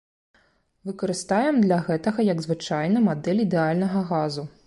Выкарыстаем 0.89 1.59
для 1.65 1.77
гэтага, 1.89 2.25
як 2.29 2.41
звычайна, 2.47 3.05
мадэль 3.11 3.45
ідэальнага 3.47 3.99
газу. 4.13 4.51